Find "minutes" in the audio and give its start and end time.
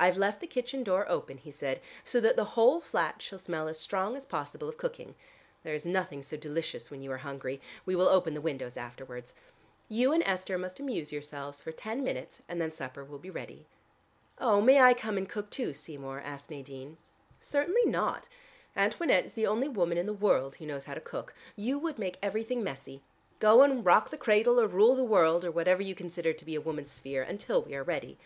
12.04-12.42